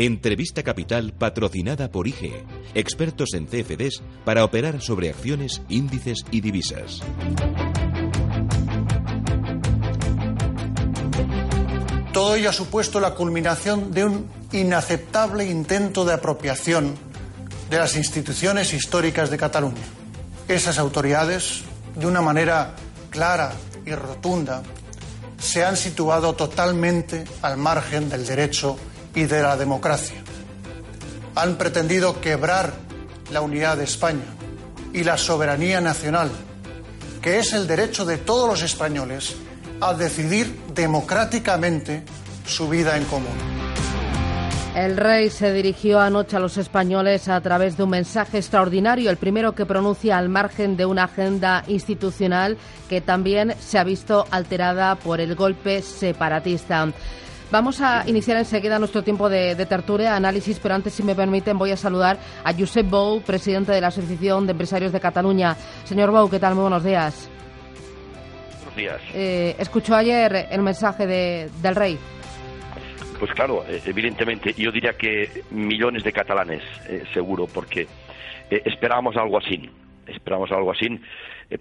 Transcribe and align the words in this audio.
Entrevista 0.00 0.62
Capital 0.62 1.12
patrocinada 1.12 1.90
por 1.90 2.06
IGE, 2.06 2.44
expertos 2.74 3.30
en 3.34 3.46
CFDs 3.46 4.00
para 4.24 4.44
operar 4.44 4.80
sobre 4.80 5.10
acciones, 5.10 5.60
índices 5.68 6.24
y 6.30 6.40
divisas. 6.40 7.02
Todo 12.12 12.36
ello 12.36 12.48
ha 12.48 12.52
supuesto 12.52 13.00
la 13.00 13.16
culminación 13.16 13.90
de 13.90 14.04
un 14.04 14.26
inaceptable 14.52 15.44
intento 15.46 16.04
de 16.04 16.14
apropiación 16.14 16.94
de 17.68 17.78
las 17.78 17.96
instituciones 17.96 18.72
históricas 18.74 19.30
de 19.30 19.36
Cataluña. 19.36 19.82
Esas 20.46 20.78
autoridades, 20.78 21.62
de 21.96 22.06
una 22.06 22.22
manera 22.22 22.76
clara 23.10 23.50
y 23.84 23.90
rotunda, 23.96 24.62
se 25.40 25.64
han 25.64 25.76
situado 25.76 26.34
totalmente 26.34 27.24
al 27.42 27.56
margen 27.56 28.08
del 28.08 28.24
derecho 28.24 28.78
y 29.18 29.26
de 29.26 29.42
la 29.42 29.56
democracia. 29.56 30.22
Han 31.34 31.56
pretendido 31.56 32.20
quebrar 32.20 32.72
la 33.32 33.40
unidad 33.40 33.76
de 33.76 33.82
España 33.82 34.26
y 34.92 35.02
la 35.02 35.18
soberanía 35.18 35.80
nacional, 35.80 36.30
que 37.20 37.40
es 37.40 37.52
el 37.52 37.66
derecho 37.66 38.04
de 38.04 38.18
todos 38.18 38.48
los 38.48 38.62
españoles 38.62 39.34
a 39.80 39.92
decidir 39.94 40.56
democráticamente 40.72 42.04
su 42.46 42.68
vida 42.68 42.96
en 42.96 43.04
común. 43.06 43.34
El 44.76 44.96
rey 44.96 45.30
se 45.30 45.52
dirigió 45.52 45.98
anoche 45.98 46.36
a 46.36 46.40
los 46.40 46.56
españoles 46.56 47.26
a 47.26 47.40
través 47.40 47.76
de 47.76 47.82
un 47.82 47.90
mensaje 47.90 48.38
extraordinario, 48.38 49.10
el 49.10 49.16
primero 49.16 49.52
que 49.52 49.66
pronuncia 49.66 50.16
al 50.16 50.28
margen 50.28 50.76
de 50.76 50.86
una 50.86 51.04
agenda 51.04 51.64
institucional 51.66 52.56
que 52.88 53.00
también 53.00 53.56
se 53.58 53.78
ha 53.78 53.84
visto 53.84 54.26
alterada 54.30 54.94
por 54.94 55.20
el 55.20 55.34
golpe 55.34 55.82
separatista. 55.82 56.92
Vamos 57.50 57.80
a 57.80 58.04
iniciar 58.06 58.36
enseguida 58.36 58.78
nuestro 58.78 59.02
tiempo 59.02 59.30
de, 59.30 59.56
tertulia, 59.64 60.14
análisis, 60.14 60.60
pero 60.60 60.74
antes, 60.74 60.92
si 60.92 61.02
me 61.02 61.14
permiten, 61.14 61.56
voy 61.56 61.70
a 61.70 61.78
saludar 61.78 62.18
a 62.44 62.52
Josep 62.52 62.86
Bou, 62.90 63.22
presidente 63.22 63.72
de 63.72 63.80
la 63.80 63.86
Asociación 63.86 64.44
de 64.44 64.52
Empresarios 64.52 64.92
de 64.92 65.00
Cataluña. 65.00 65.54
Señor 65.84 66.10
Bou, 66.10 66.28
¿qué 66.28 66.38
tal? 66.38 66.54
Muy 66.54 66.62
buenos 66.62 66.84
días. 66.84 67.30
Buenos 68.58 68.76
días. 68.76 69.00
Eh, 69.14 69.56
escuchó 69.58 69.94
ayer 69.94 70.48
el 70.50 70.60
mensaje 70.60 71.06
del 71.06 71.74
rey. 71.74 71.98
Pues 73.18 73.32
claro, 73.32 73.64
eh, 73.66 73.80
evidentemente, 73.86 74.52
yo 74.52 74.70
diría 74.70 74.92
que 74.92 75.42
millones 75.50 76.04
de 76.04 76.12
catalanes, 76.12 76.62
eh, 76.86 77.04
seguro, 77.14 77.46
porque 77.46 77.86
esperábamos 78.50 79.16
algo 79.16 79.38
así, 79.38 79.70
esperábamos 80.06 80.52
algo 80.52 80.70
así, 80.70 81.00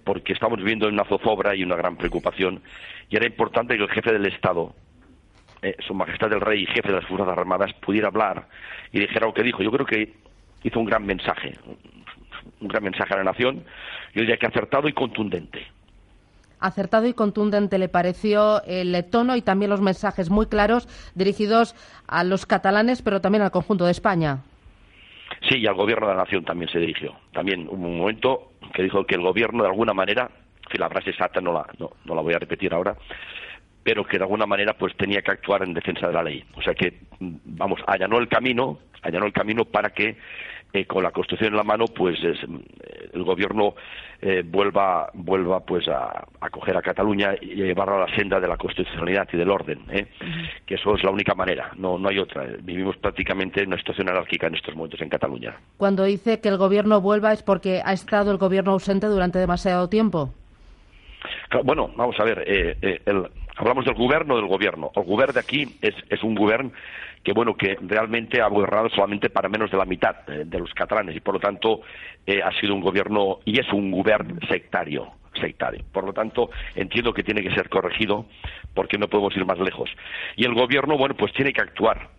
porque 0.03 0.33
estamos 0.33 0.57
viviendo 0.57 0.89
en 0.89 0.95
una 0.95 1.05
zozobra 1.05 1.55
y 1.55 1.63
una 1.63 1.77
gran 1.77 1.95
preocupación, 1.95 2.61
y 3.09 3.15
era 3.15 3.25
importante 3.25 3.77
que 3.77 3.83
el 3.83 3.89
jefe 3.89 4.11
del 4.11 4.25
Estado 4.25 4.75
eh, 5.61 5.75
Su 5.85 5.93
Majestad 5.93 6.31
el 6.33 6.41
Rey, 6.41 6.65
jefe 6.65 6.89
de 6.89 6.95
las 6.95 7.05
Fuerzas 7.05 7.37
Armadas, 7.37 7.73
pudiera 7.73 8.07
hablar 8.07 8.47
y 8.91 8.99
dijera 8.99 9.27
lo 9.27 9.33
que 9.33 9.43
dijo. 9.43 9.63
Yo 9.63 9.71
creo 9.71 9.85
que 9.85 10.13
hizo 10.63 10.79
un 10.79 10.85
gran 10.85 11.05
mensaje, 11.05 11.53
un 12.59 12.67
gran 12.67 12.83
mensaje 12.83 13.13
a 13.13 13.17
la 13.17 13.23
nación, 13.23 13.63
yo 14.13 14.21
diría 14.21 14.37
que 14.37 14.47
acertado 14.47 14.87
y 14.87 14.93
contundente. 14.93 15.65
Acertado 16.59 17.05
y 17.07 17.13
contundente 17.13 17.77
le 17.77 17.87
pareció 17.87 18.63
el 18.63 19.05
tono 19.11 19.35
y 19.35 19.43
también 19.43 19.69
los 19.69 19.81
mensajes 19.81 20.31
muy 20.31 20.47
claros 20.47 20.87
dirigidos 21.13 21.75
a 22.07 22.23
los 22.23 22.47
catalanes, 22.47 23.03
pero 23.03 23.21
también 23.21 23.43
al 23.43 23.51
conjunto 23.51 23.85
de 23.85 23.91
España. 23.91 24.39
Sí, 25.47 25.57
y 25.57 25.67
al 25.67 25.75
gobierno 25.75 26.07
de 26.07 26.15
la 26.15 26.23
nación 26.23 26.43
también 26.43 26.71
se 26.71 26.79
dirigió. 26.79 27.13
También 27.31 27.67
hubo 27.69 27.85
un 27.85 27.99
momento 27.99 28.53
que 28.73 28.81
dijo 28.81 29.05
que 29.05 29.15
el 29.15 29.21
gobierno, 29.21 29.63
de 29.63 29.69
alguna 29.69 29.93
manera, 29.93 30.31
que 30.67 30.79
la 30.79 30.89
frase 30.89 31.11
exacta 31.11 31.39
no 31.41 31.53
la, 31.53 31.67
no, 31.77 31.91
no 32.05 32.15
la 32.15 32.21
voy 32.21 32.33
a 32.33 32.39
repetir 32.39 32.73
ahora, 32.73 32.95
pero 33.87 34.03
que 34.03 34.17
de 34.17 34.25
alguna 34.25 34.45
manera 34.45 34.73
pues 34.73 34.93
tenía 34.97 35.21
que 35.21 35.31
actuar 35.31 35.63
en 35.63 35.73
defensa 35.73 36.07
de 36.07 36.13
la 36.13 36.21
ley. 36.21 36.43
O 36.57 36.61
sea 36.61 36.73
que, 36.73 36.95
vamos, 37.21 37.79
allanó 37.87 38.17
el 38.17 38.27
camino, 38.27 38.79
allanó 39.01 39.27
el 39.27 39.31
camino 39.31 39.63
para 39.63 39.91
que 39.91 40.17
eh, 40.73 40.85
con 40.85 41.03
la 41.03 41.11
Constitución 41.11 41.53
en 41.53 41.55
la 41.55 41.63
mano, 41.63 41.85
pues 41.85 42.19
el 42.21 43.23
gobierno 43.23 43.75
eh, 44.21 44.43
vuelva, 44.45 45.09
vuelva 45.13 45.61
pues 45.61 45.87
a, 45.87 46.25
a, 46.41 46.49
coger 46.49 46.75
a 46.75 46.81
Cataluña 46.81 47.35
y 47.39 47.55
llevarla 47.55 47.95
a 47.95 48.09
la 48.09 48.15
senda 48.17 48.41
de 48.41 48.49
la 48.49 48.57
constitucionalidad 48.57 49.29
y 49.31 49.37
del 49.37 49.49
orden, 49.49 49.79
¿eh? 49.89 50.07
que 50.65 50.75
eso 50.75 50.93
es 50.93 51.01
la 51.05 51.11
única 51.11 51.33
manera, 51.33 51.71
no, 51.77 51.97
no 51.97 52.09
hay 52.09 52.19
otra. 52.19 52.43
Vivimos 52.61 52.97
prácticamente 52.97 53.61
en 53.61 53.69
una 53.69 53.77
situación 53.77 54.09
anárquica 54.09 54.47
en 54.47 54.55
estos 54.55 54.75
momentos 54.75 54.99
en 54.99 55.07
Cataluña. 55.07 55.55
Cuando 55.77 56.03
dice 56.03 56.41
que 56.41 56.49
el 56.49 56.57
gobierno 56.57 56.99
vuelva 56.99 57.31
es 57.31 57.41
porque 57.41 57.81
ha 57.85 57.93
estado 57.93 58.31
el 58.31 58.37
gobierno 58.37 58.73
ausente 58.73 59.07
durante 59.07 59.39
demasiado 59.39 59.87
tiempo. 59.87 60.33
Bueno, 61.63 61.89
vamos 61.95 62.19
a 62.19 62.25
ver, 62.25 62.43
el, 62.45 63.29
hablamos 63.57 63.85
del 63.85 63.95
gobierno 63.95 64.35
del 64.35 64.47
gobierno. 64.47 64.91
El 64.95 65.03
gobierno 65.03 65.33
de 65.33 65.39
aquí 65.39 65.67
es, 65.81 66.23
un 66.23 66.35
gobierno 66.35 66.71
que 67.23 67.33
bueno 67.33 67.55
que 67.55 67.77
realmente 67.81 68.41
ha 68.41 68.47
gobernado 68.47 68.89
solamente 68.89 69.29
para 69.29 69.49
menos 69.49 69.69
de 69.69 69.77
la 69.77 69.85
mitad 69.85 70.15
eh, 70.29 70.43
de 70.45 70.59
los 70.59 70.73
catalanes 70.73 71.15
y 71.15 71.19
por 71.19 71.33
lo 71.33 71.39
tanto 71.39 71.81
eh, 72.25 72.41
ha 72.41 72.51
sido 72.59 72.73
un 72.73 72.81
gobierno 72.81 73.39
y 73.43 73.59
es 73.59 73.71
un 73.73 73.91
gobierno 73.91 74.39
sectario 74.47 75.11
sectario. 75.39 75.83
Por 75.91 76.03
lo 76.03 76.13
tanto, 76.13 76.49
entiendo 76.75 77.13
que 77.13 77.21
tiene 77.21 77.43
que 77.43 77.53
ser 77.53 77.69
corregido 77.69 78.25
porque 78.73 78.97
no 78.97 79.07
podemos 79.07 79.35
ir 79.37 79.45
más 79.45 79.59
lejos. 79.59 79.87
Y 80.35 80.45
el 80.45 80.55
gobierno, 80.55 80.97
bueno, 80.97 81.15
pues 81.15 81.31
tiene 81.33 81.53
que 81.53 81.61
actuar. 81.61 82.09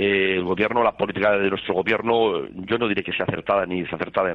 Eh, 0.00 0.36
el 0.36 0.44
gobierno, 0.44 0.84
la 0.84 0.96
política 0.96 1.36
de 1.36 1.50
nuestro 1.50 1.74
gobierno, 1.74 2.46
yo 2.48 2.78
no 2.78 2.86
diré 2.86 3.02
que 3.02 3.12
sea 3.12 3.26
acertada 3.26 3.66
ni 3.66 3.82
desacertada. 3.82 4.32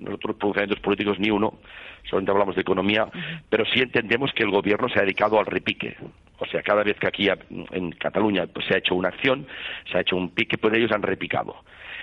Nosotros, 0.00 0.36
pronunciamientos 0.36 0.80
políticos, 0.80 1.16
ni 1.20 1.30
uno. 1.30 1.60
Solamente 2.10 2.32
hablamos 2.32 2.56
de 2.56 2.62
economía. 2.62 3.06
Pero 3.48 3.64
sí 3.66 3.80
entendemos 3.80 4.32
que 4.32 4.42
el 4.42 4.50
gobierno 4.50 4.88
se 4.88 4.98
ha 4.98 5.02
dedicado 5.02 5.38
al 5.38 5.46
repique. 5.46 5.96
O 6.38 6.46
sea, 6.46 6.60
cada 6.62 6.82
vez 6.82 6.98
que 6.98 7.06
aquí 7.06 7.28
en 7.70 7.92
Cataluña 7.92 8.46
pues, 8.52 8.66
se 8.66 8.74
ha 8.74 8.78
hecho 8.78 8.96
una 8.96 9.08
acción, 9.08 9.46
se 9.90 9.96
ha 9.96 10.00
hecho 10.00 10.16
un 10.16 10.30
pique, 10.30 10.58
pues 10.58 10.74
ellos 10.74 10.90
han 10.90 11.02
repicado 11.02 11.54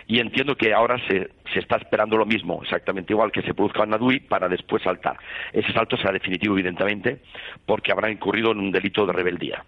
y 0.08 0.20
entiendo 0.20 0.56
que 0.56 0.74
ahora 0.74 0.98
se, 1.08 1.30
se 1.54 1.60
está 1.60 1.78
esperando 1.78 2.18
lo 2.18 2.26
mismo, 2.26 2.62
exactamente 2.62 3.14
igual 3.14 3.32
que 3.32 3.42
se 3.42 3.54
produzca 3.54 3.84
en 3.84 3.92
Nadui, 3.92 4.20
para 4.20 4.50
después 4.50 4.84
saltar. 4.84 5.18
Ese 5.52 5.72
salto 5.72 5.98
será 5.98 6.12
definitivo, 6.12 6.56
evidentemente, 6.56 7.22
porque 7.66 7.92
habrá 7.92 8.12
incurrido 8.12 8.52
en 8.52 8.60
un 8.60 8.72
delito 8.72 9.06
de 9.06 9.14
rebeldía. 9.14 9.64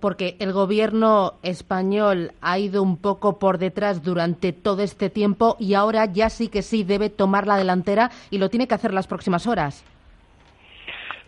Porque 0.00 0.36
el 0.38 0.52
gobierno 0.52 1.34
español 1.42 2.32
ha 2.40 2.58
ido 2.58 2.82
un 2.82 2.96
poco 2.96 3.38
por 3.38 3.58
detrás 3.58 4.02
durante 4.02 4.52
todo 4.52 4.82
este 4.82 5.10
tiempo 5.10 5.56
y 5.60 5.74
ahora 5.74 6.06
ya 6.06 6.30
sí 6.30 6.48
que 6.48 6.62
sí 6.62 6.82
debe 6.82 7.10
tomar 7.10 7.46
la 7.46 7.56
delantera 7.56 8.10
y 8.30 8.38
lo 8.38 8.48
tiene 8.48 8.66
que 8.66 8.74
hacer 8.74 8.92
las 8.92 9.06
próximas 9.06 9.46
horas. 9.46 9.84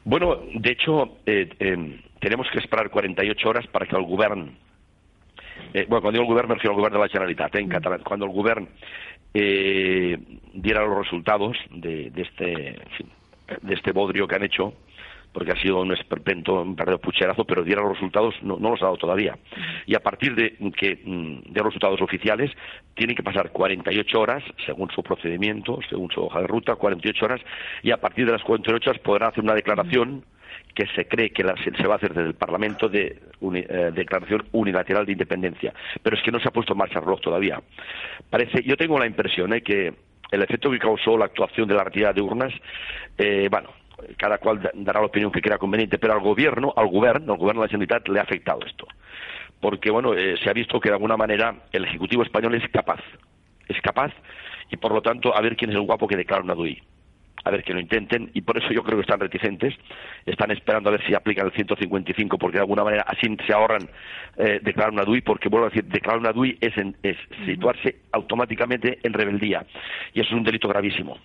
Bueno, 0.04 0.38
de 0.54 0.72
hecho, 0.72 1.18
eh, 1.26 1.48
eh, 1.60 2.00
tenemos 2.20 2.46
que 2.50 2.58
esperar 2.58 2.90
48 2.90 3.48
horas 3.48 3.66
para 3.66 3.86
que 3.86 3.94
el 3.94 4.04
gobierno 4.04 4.48
eh, 5.74 5.84
bueno, 5.88 6.02
cuando 6.02 6.18
digo 6.18 6.22
el 6.22 6.28
gobierno 6.28 6.48
me 6.48 6.54
refiero 6.54 6.72
al 6.72 6.76
gobierno 6.76 6.98
de 6.98 7.04
la 7.04 7.10
Generalitat, 7.10 7.54
en 7.56 7.66
mm. 7.66 7.70
catalán, 7.70 8.00
cuando 8.04 8.26
el 8.26 8.32
gobierno 8.32 8.68
eh, 9.34 10.18
diera 10.54 10.86
los 10.86 10.98
resultados 10.98 11.56
de, 11.70 12.10
de 12.10 12.22
este 12.22 12.78
de 13.62 13.74
este 13.74 13.92
bodrio 13.92 14.26
que 14.28 14.36
han 14.36 14.44
hecho, 14.44 14.74
porque 15.32 15.52
ha 15.52 15.60
sido 15.60 15.80
un 15.80 15.92
esperpento, 15.92 16.62
un 16.62 16.74
verdadero 16.74 17.00
pucherazo, 17.00 17.44
pero 17.44 17.62
diera 17.62 17.82
los 17.82 17.92
resultados, 17.92 18.34
no, 18.42 18.58
los 18.58 18.80
ha 18.82 18.86
dado 18.86 18.96
todavía. 18.96 19.38
Y 19.86 19.94
a 19.94 20.00
partir 20.00 20.34
de 20.34 20.56
que 20.72 21.00
mm, 21.04 21.52
de 21.52 21.60
los 21.60 21.66
resultados 21.66 22.00
oficiales, 22.00 22.50
tienen 22.94 23.14
que 23.14 23.22
pasar 23.22 23.50
48 23.50 24.20
horas, 24.20 24.42
según 24.66 24.90
su 24.90 25.02
procedimiento, 25.02 25.78
según 25.88 26.10
su 26.10 26.22
hoja 26.22 26.40
de 26.40 26.46
ruta, 26.46 26.74
48 26.74 27.24
horas, 27.24 27.40
y 27.82 27.90
a 27.90 27.98
partir 27.98 28.26
de 28.26 28.32
las 28.32 28.42
48 28.42 28.90
horas 28.90 29.02
podrá 29.02 29.28
hacer 29.28 29.44
una 29.44 29.54
declaración 29.54 30.24
que 30.74 30.86
se 30.94 31.06
cree 31.06 31.30
que 31.30 31.42
se 31.42 31.86
va 31.86 31.94
a 31.94 31.96
hacer 31.96 32.14
desde 32.14 32.28
el 32.28 32.34
Parlamento 32.34 32.88
de 32.88 33.20
eh, 33.40 33.90
declaración 33.94 34.44
unilateral 34.52 35.06
de 35.06 35.12
independencia. 35.12 35.74
Pero 36.02 36.16
es 36.16 36.22
que 36.22 36.30
no 36.30 36.38
se 36.38 36.48
ha 36.48 36.52
puesto 36.52 36.72
en 36.72 36.78
marcha 36.78 36.98
el 36.98 37.04
reloj 37.04 37.20
todavía. 37.20 37.60
Parece, 38.30 38.62
yo 38.62 38.76
tengo 38.76 38.98
la 38.98 39.06
impresión 39.06 39.52
eh, 39.52 39.62
que 39.62 39.92
el 40.30 40.42
efecto 40.42 40.70
que 40.70 40.78
causó 40.78 41.16
la 41.16 41.26
actuación 41.26 41.68
de 41.68 41.74
la 41.74 41.84
retirada 41.84 42.12
de 42.12 42.20
urnas, 42.20 42.52
eh, 43.16 43.48
bueno, 43.50 43.70
cada 44.16 44.38
cual 44.38 44.70
dará 44.74 45.00
la 45.00 45.06
opinión 45.06 45.32
que 45.32 45.40
crea 45.40 45.58
conveniente, 45.58 45.98
pero 45.98 46.14
al 46.14 46.20
gobierno, 46.20 46.72
al 46.76 46.88
gobierno, 46.88 47.32
al 47.32 47.38
gobierno 47.38 47.62
de 47.62 47.66
la 47.66 47.70
Generalitat 47.70 48.08
le 48.08 48.20
ha 48.20 48.22
afectado 48.22 48.60
esto. 48.64 48.86
Porque, 49.60 49.90
bueno, 49.90 50.14
eh, 50.14 50.36
se 50.42 50.48
ha 50.48 50.52
visto 50.52 50.80
que 50.80 50.88
de 50.88 50.94
alguna 50.94 51.16
manera 51.16 51.54
el 51.72 51.84
Ejecutivo 51.84 52.22
español 52.22 52.54
es 52.54 52.68
capaz, 52.70 53.00
es 53.66 53.80
capaz, 53.80 54.12
y 54.70 54.76
por 54.76 54.92
lo 54.92 55.02
tanto, 55.02 55.34
a 55.36 55.40
ver 55.40 55.56
quién 55.56 55.70
es 55.70 55.76
el 55.76 55.82
guapo 55.82 56.06
que 56.06 56.16
declara 56.16 56.42
una 56.42 56.54
DUI 56.54 56.80
a 57.44 57.50
ver 57.50 57.64
que 57.64 57.72
lo 57.72 57.80
intenten 57.80 58.30
y 58.34 58.42
por 58.42 58.58
eso 58.58 58.70
yo 58.72 58.82
creo 58.82 58.96
que 58.96 59.02
están 59.02 59.20
reticentes, 59.20 59.74
están 60.26 60.50
esperando 60.50 60.88
a 60.88 60.92
ver 60.92 61.06
si 61.06 61.14
aplican 61.14 61.46
el 61.46 61.52
155 61.52 62.38
porque 62.38 62.58
de 62.58 62.62
alguna 62.62 62.84
manera 62.84 63.04
así 63.06 63.26
se 63.46 63.52
ahorran 63.52 63.88
eh, 64.36 64.60
declarar 64.62 64.92
una 64.92 65.04
DUI 65.04 65.22
porque 65.22 65.48
vuelvo 65.48 65.66
a 65.66 65.70
decir, 65.70 65.84
declarar 65.84 66.20
una 66.20 66.32
DUI 66.32 66.58
es, 66.60 66.74
es 67.02 67.16
situarse 67.46 68.00
automáticamente 68.12 68.98
en 69.02 69.12
rebeldía 69.12 69.64
y 70.12 70.20
eso 70.20 70.30
es 70.30 70.36
un 70.36 70.44
delito 70.44 70.68
gravísimo. 70.68 71.16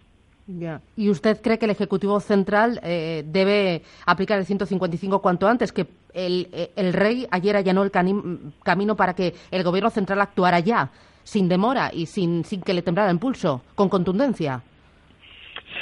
¿Y 0.98 1.10
usted 1.10 1.42
cree 1.42 1.58
que 1.58 1.66
el 1.66 1.72
Ejecutivo 1.72 2.20
Central 2.20 2.80
eh, 2.84 3.24
debe 3.26 3.82
aplicar 4.06 4.38
el 4.40 4.46
155 4.46 5.22
cuanto 5.22 5.48
antes? 5.48 5.72
Que 5.72 5.88
el, 6.14 6.50
eh, 6.52 6.72
el 6.76 6.92
rey 6.92 7.26
ayer 7.32 7.56
allanó 7.56 7.84
el 7.84 7.92
camino 7.92 8.96
para 8.98 9.14
que 9.14 9.34
el 9.52 9.64
Gobierno 9.64 9.90
Central 9.90 10.20
actuara 10.22 10.60
ya, 10.60 10.92
sin 11.24 11.48
demora 11.48 11.92
y 11.94 12.08
sin, 12.08 12.44
sin 12.44 12.62
que 12.62 12.74
le 12.74 12.82
temblara 12.82 13.10
el 13.10 13.20
pulso, 13.20 13.64
con 13.76 13.88
contundencia. 13.88 14.62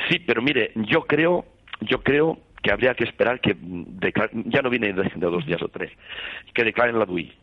Sí, 0.09 0.19
pero 0.19 0.43
mire, 0.43 0.71
yo 0.75 1.01
creo, 1.01 1.45
yo 1.81 2.03
creo 2.03 2.37
que 2.61 2.71
habría 2.71 2.93
que 2.93 3.05
esperar 3.05 3.41
que 3.41 3.57
ya 4.45 4.61
no 4.61 4.69
viene 4.69 4.93
de 4.93 5.09
dos 5.19 5.45
días 5.45 5.61
o 5.63 5.69
tres, 5.69 5.91
que 6.53 6.63
declaren 6.63 6.99
la 6.99 7.05
DUI. 7.05 7.33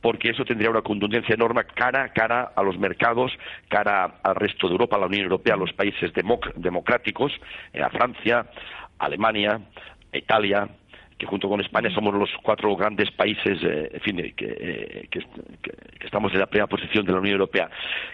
Porque 0.00 0.30
eso 0.30 0.44
tendría 0.44 0.70
una 0.70 0.82
contundencia 0.82 1.34
enorme 1.34 1.64
cara, 1.74 2.12
cara 2.12 2.52
a 2.54 2.62
los 2.62 2.78
mercados, 2.78 3.32
cara 3.68 4.20
al 4.22 4.34
resto 4.34 4.66
de 4.66 4.72
Europa, 4.72 4.96
a 4.96 5.00
la 5.00 5.06
Unión 5.06 5.24
Europea, 5.24 5.54
a 5.54 5.58
los 5.58 5.72
países 5.72 6.12
democráticos, 6.56 7.32
eh, 7.72 7.82
a 7.82 7.90
Francia, 7.90 8.46
a 8.98 9.04
Alemania, 9.04 9.60
a 10.12 10.18
Italia, 10.18 10.68
que 11.18 11.26
junto 11.26 11.48
con 11.48 11.60
España 11.60 11.90
somos 11.94 12.14
los 12.14 12.30
cuatro 12.42 12.74
grandes 12.76 13.10
países, 13.10 13.58
eh, 13.62 13.90
en 13.92 14.00
fin, 14.00 14.20
eh, 14.20 14.32
que, 14.36 15.08
que, 15.10 16.06
estamos 16.06 16.32
en 16.32 16.40
la 16.40 16.46
primera 16.46 16.66
posición 16.66 17.04
de 17.04 17.12
la 17.12 17.18
Unión 17.18 17.34
Europea, 17.34 17.70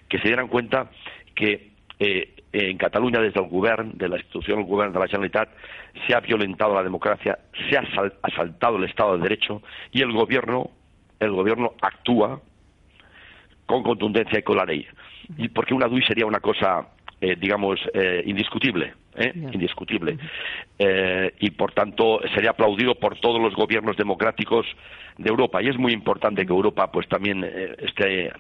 que 0.09 0.19
se 0.19 0.29
dieran 0.29 0.49
cuenta 0.49 0.91
que 1.35 1.77
en 1.99 2.79
Cataluña, 2.79 3.21
desde 3.21 3.41
el 3.41 3.49
gobierno, 3.49 3.93
de 3.95 4.09
la 4.09 4.17
institución 4.17 4.59
del 4.59 4.67
gobierno 4.67 4.95
de 4.95 5.01
la 5.01 5.07
Generalitat, 5.07 5.49
se 6.07 6.15
ha 6.15 6.21
violentado 6.21 6.75
la 6.75 6.83
democracia, 6.83 7.39
se 7.69 7.77
ha 7.77 7.85
asaltado 8.23 8.77
el 8.77 8.85
Estado 8.85 9.17
de 9.17 9.23
Derecho 9.23 9.63
y 9.93 10.03
el 10.03 10.13
gobierno 10.13 10.71
el 11.21 11.31
gobierno 11.31 11.73
actúa 11.81 12.41
con 13.67 13.83
contundencia 13.83 14.39
y 14.39 14.43
con 14.43 14.57
la 14.57 14.65
ley. 14.65 14.87
Y 15.37 15.49
porque 15.49 15.75
una 15.75 15.89
DUI 15.89 16.03
sería 16.03 16.27
una 16.27 16.41
cosa, 16.41 16.89
eh, 17.21 17.37
digamos, 17.39 17.81
eh, 17.93 18.23
indiscutible. 18.27 18.95
¿eh? 19.17 19.33
Indiscutible. 19.35 20.19
y 21.41 21.51
por 21.51 21.73
tanto 21.73 22.21
sería 22.35 22.51
aplaudido 22.51 22.95
por 22.95 23.19
todos 23.19 23.41
los 23.41 23.55
gobiernos 23.55 23.97
democráticos 23.97 24.67
de 25.19 25.29
Europa. 25.29 25.63
Y 25.63 25.69
es 25.69 25.79
muy 25.79 25.93
importante 25.93 26.45
que 26.45 26.53
Europa, 26.53 26.91
pues 26.93 27.09
también 27.09 27.43
esté, 27.79 28.33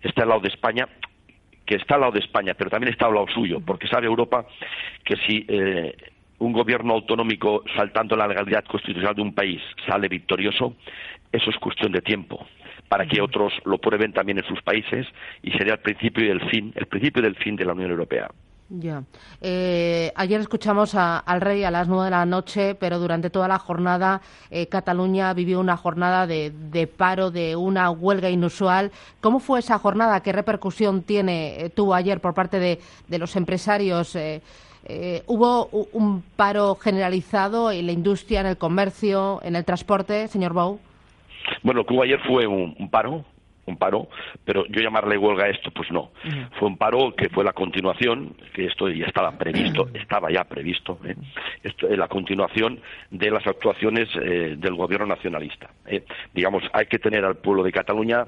esté 0.00 0.22
al 0.22 0.28
lado 0.28 0.40
de 0.40 0.48
España 0.48 0.88
que 1.66 1.76
está 1.76 1.94
al 1.94 2.00
lado 2.00 2.12
de 2.12 2.18
España, 2.18 2.54
pero 2.54 2.70
también 2.70 2.92
está 2.92 3.06
al 3.06 3.14
lado 3.14 3.28
suyo, 3.28 3.60
porque 3.64 3.86
sabe 3.86 4.06
Europa 4.06 4.44
que 5.04 5.14
si 5.26 5.46
un 6.42 6.52
gobierno 6.52 6.94
autonómico 6.94 7.62
saltando 7.76 8.16
la 8.16 8.26
legalidad 8.26 8.64
constitucional 8.64 9.14
de 9.14 9.22
un 9.22 9.32
país 9.32 9.60
sale 9.86 10.08
victorioso, 10.08 10.74
eso 11.30 11.50
es 11.50 11.56
cuestión 11.58 11.92
de 11.92 12.00
tiempo 12.00 12.44
para 12.88 13.06
que 13.06 13.22
otros 13.22 13.52
lo 13.64 13.78
prueben 13.78 14.12
también 14.12 14.38
en 14.38 14.44
sus 14.44 14.60
países 14.60 15.06
y 15.42 15.52
sería 15.52 15.74
el 15.74 15.78
principio 15.78 16.26
y 16.26 16.28
el 16.28 16.40
fin, 16.50 16.72
el 16.74 16.86
principio 16.86 17.22
del 17.22 17.36
fin 17.36 17.56
de 17.56 17.64
la 17.64 17.72
Unión 17.72 17.90
Europea. 17.90 18.28
Ya. 18.68 19.04
Eh, 19.40 20.12
ayer 20.14 20.40
escuchamos 20.40 20.94
al 20.94 21.40
rey 21.40 21.62
a 21.62 21.70
las 21.70 21.88
nueve 21.88 22.06
de 22.06 22.10
la 22.10 22.26
noche, 22.26 22.74
pero 22.74 22.98
durante 22.98 23.30
toda 23.30 23.46
la 23.46 23.58
jornada 23.58 24.20
eh, 24.50 24.66
Cataluña 24.66 25.32
vivió 25.34 25.60
una 25.60 25.76
jornada 25.76 26.26
de, 26.26 26.90
paro, 26.96 27.30
de 27.30 27.54
una 27.54 27.90
huelga 27.90 28.30
inusual. 28.30 28.90
¿Cómo 29.20 29.40
fue 29.40 29.60
esa 29.60 29.78
jornada? 29.78 30.22
¿Qué 30.22 30.32
repercusión 30.32 31.02
tiene 31.02 31.64
eh, 31.64 31.70
tuvo 31.70 31.94
ayer 31.94 32.20
por 32.20 32.34
parte 32.34 32.58
de, 32.58 32.80
de 33.08 33.18
los 33.18 33.36
empresarios? 33.36 34.16
¿Hubo 35.26 35.66
un 35.92 36.22
paro 36.36 36.74
generalizado 36.74 37.70
en 37.70 37.86
la 37.86 37.92
industria, 37.92 38.40
en 38.40 38.46
el 38.46 38.58
comercio, 38.58 39.40
en 39.42 39.56
el 39.56 39.64
transporte, 39.64 40.28
señor 40.28 40.52
Bou? 40.52 40.80
Bueno, 41.62 41.80
lo 41.80 41.86
que 41.86 41.94
hubo 41.94 42.02
ayer 42.02 42.20
fue 42.26 42.46
un, 42.46 42.88
paro, 42.90 43.24
un 43.66 43.76
paro, 43.76 44.08
pero 44.44 44.66
yo 44.66 44.80
llamarle 44.80 45.16
huelga 45.16 45.44
a 45.44 45.48
esto, 45.48 45.70
pues 45.70 45.90
no. 45.90 46.10
Fue 46.58 46.68
un 46.68 46.76
paro 46.76 47.14
que 47.14 47.28
fue 47.28 47.44
la 47.44 47.52
continuación, 47.52 48.34
que 48.54 48.66
esto 48.66 48.88
ya 48.88 49.06
estaba 49.06 49.32
previsto, 49.32 49.88
estaba 49.94 50.30
ya 50.30 50.44
previsto, 50.44 50.98
¿eh? 51.04 51.14
esto, 51.62 51.88
la 51.88 52.08
continuación 52.08 52.80
de 53.10 53.30
las 53.30 53.46
actuaciones 53.46 54.08
eh, 54.16 54.56
del 54.56 54.74
gobierno 54.74 55.06
nacionalista. 55.06 55.70
¿eh? 55.86 56.04
Digamos, 56.34 56.62
hay 56.72 56.86
que 56.86 56.98
tener 56.98 57.24
al 57.24 57.36
pueblo 57.36 57.62
de 57.62 57.72
Cataluña 57.72 58.26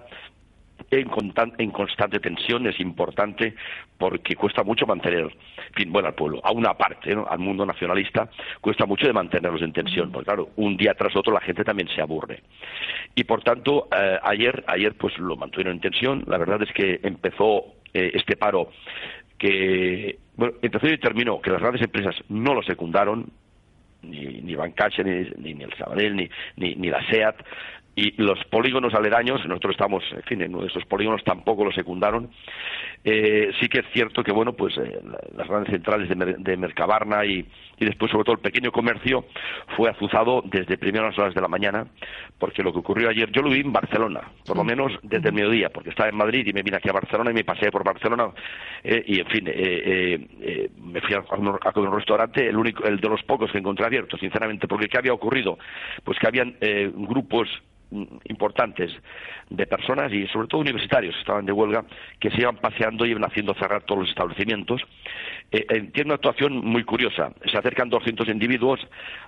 en, 0.91 1.71
constante 1.71 2.21
tensión, 2.21 2.67
es 2.67 2.79
importante 2.81 3.55
porque 3.99 4.37
cuesta 4.37 4.63
mucho 4.63 4.87
mantener, 4.87 5.25
en 5.25 5.75
fin, 5.75 5.93
bueno, 5.93 6.09
al 6.09 6.15
pueblo, 6.15 6.41
a 6.45 6.53
una 6.53 6.75
parte, 6.75 7.15
al 7.29 7.39
mundo 7.39 7.65
nacionalista, 7.65 8.29
cuesta 8.61 8.87
mucho 8.87 9.07
de 9.07 9.13
mantenerlos 9.13 9.63
en 9.63 9.73
tensión, 9.73 10.11
porque 10.11 10.27
claro, 10.27 10.51
un 10.57 10.77
día 10.77 10.95
tras 10.95 11.15
otro 11.17 11.33
la 11.33 11.41
gente 11.41 11.65
también 11.65 11.89
se 11.89 12.01
aburre. 12.01 12.43
Y 13.15 13.25
por 13.25 13.43
tanto, 13.43 13.89
eh, 13.97 14.19
ayer, 14.23 14.65
ayer 14.67 14.95
pues 14.95 15.17
lo 15.19 15.37
mantuvieron 15.37 15.75
en 15.75 15.81
tensión, 15.81 16.25
la 16.27 16.39
verdad 16.39 16.63
es 16.63 16.73
que 16.73 17.01
empezó 17.03 17.65
eh, 17.93 18.13
este 18.15 18.37
paro 18.37 18.71
que, 19.39 20.19
bueno, 20.37 20.55
empezó 20.63 20.89
y 20.89 20.99
terminó, 20.99 21.41
que 21.41 21.51
las 21.51 21.61
grandes 21.61 21.83
empresas 21.83 22.15
no 22.29 22.55
lo 22.55 22.63
secundaron, 22.63 23.31
ni, 24.03 24.41
ni 24.43 24.55
Bancache, 24.55 25.03
ni, 25.03 25.55
ni, 25.55 25.63
el 25.63 25.75
Sabadell, 25.75 26.15
ni, 26.15 26.29
ni, 26.57 26.75
ni 26.75 26.89
la 26.89 27.05
SEAT, 27.09 27.37
y 27.97 28.21
los 28.21 28.43
polígonos 28.47 28.93
aledaños, 28.95 29.47
nosotros 29.47 29.73
estamos, 29.73 30.03
en 30.13 30.23
fin, 30.23 30.43
en 30.43 30.53
de 30.53 30.67
esos 30.67 30.85
polígonos 30.87 31.23
tampoco 31.23 31.65
lo 31.65 31.73
secundaron. 31.73 32.31
Eh, 33.05 33.53
sí 33.61 33.69
que 33.69 33.81
es 33.81 33.87
cierto 33.93 34.25
que, 34.25 34.33
bueno, 34.33 34.55
pues 34.55 34.77
eh, 34.79 35.01
las 35.37 35.47
grandes 35.47 35.71
centrales 35.71 36.09
de, 36.09 36.57
Mercabarna 36.57 37.25
y, 37.25 37.47
y, 37.79 37.85
después, 37.85 38.11
sobre 38.11 38.25
todo, 38.25 38.35
el 38.35 38.41
pequeño 38.41 38.73
comercio 38.73 39.27
fue 39.77 39.91
azuzado 39.91 40.43
desde 40.45 40.79
primeras 40.79 41.17
horas 41.19 41.35
de 41.35 41.41
la 41.41 41.49
mañana, 41.49 41.87
porque 42.39 42.63
lo 42.63 42.73
que 42.73 42.79
ocurrió 42.79 43.11
ayer, 43.11 43.31
yo 43.31 43.43
lo 43.43 43.51
vi 43.51 43.61
en 43.61 43.73
Barcelona, 43.73 44.23
por 44.47 44.57
lo 44.57 44.65
menos 44.65 44.93
desde 45.03 45.29
el 45.29 45.35
mediodía, 45.35 45.69
porque 45.69 45.91
estaba 45.91 46.09
en 46.09 46.17
Madrid 46.17 46.47
y 46.47 46.53
me 46.53 46.63
vine 46.63 46.79
aquí 46.79 46.89
a 46.89 46.93
Barcelona 46.93 47.31
y 47.31 47.35
me 47.35 47.45
pasé 47.45 47.71
por 47.71 47.85
Barcelona 47.85 48.31
eh, 48.83 49.05
y, 49.07 49.21
en 49.21 49.27
fin, 49.27 49.45
me 49.45 51.01
fui 51.01 51.15
a, 51.15 51.19
a, 51.19 51.79
un 51.79 51.93
restaurante, 51.93 52.49
el, 52.49 52.57
único, 52.57 52.85
el 52.85 52.99
de 52.99 53.09
los 53.09 53.23
pocos 53.23 53.53
que 53.53 53.59
encontré 53.59 53.85
abierto, 53.85 54.17
sinceramente, 54.17 54.67
porque 54.67 54.89
¿qué 54.89 54.99
había 54.99 55.13
ocurrido? 55.13 55.59
Pues 56.03 56.19
que 56.19 56.27
habían 56.27 56.57
grupos 56.95 57.49
importantes 57.91 58.91
de 59.51 59.67
personas 59.67 60.13
y 60.13 60.27
sobre 60.29 60.49
todo 60.49 60.61
universitarios 60.61 61.15
que 61.15 61.21
estaban 61.21 61.47
de 61.47 61.53
huelga 61.53 61.85
que 62.19 62.31
se 62.31 62.41
iban 62.41 62.57
paseando 62.57 63.07
y 63.07 63.11
iban 63.11 63.25
haciendo 63.25 63.55
cerrar 63.55 63.83
todos 63.83 64.01
los 64.01 64.09
establecimientos. 64.09 64.83
Eh, 65.53 65.67
eh, 65.69 65.81
tiene 65.93 66.09
una 66.09 66.15
actuación 66.15 66.65
muy 66.65 66.85
curiosa. 66.85 67.33
Se 67.51 67.57
acercan 67.57 67.89
200 67.89 68.29
individuos 68.29 68.81